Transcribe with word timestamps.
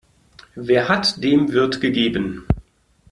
Wer 0.55 0.89
hat, 0.89 1.23
dem 1.23 1.51
wird 1.51 1.79
gegeben. 1.79 2.47